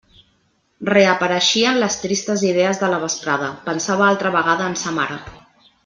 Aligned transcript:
Reapareixien 0.89 1.77
les 1.83 1.97
tristes 2.05 2.45
idees 2.53 2.81
de 2.85 2.89
la 2.95 2.99
vesprada; 3.05 3.51
pensava 3.71 4.09
altra 4.15 4.33
vegada 4.39 4.73
en 4.73 4.81
sa 4.87 4.97
mare. 5.01 5.21